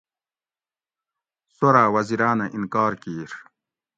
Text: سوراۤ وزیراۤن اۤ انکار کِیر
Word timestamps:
سوراۤ 1.55 1.87
وزیراۤن 1.95 2.39
اۤ 2.45 2.49
انکار 2.57 2.91
کِیر 3.01 3.29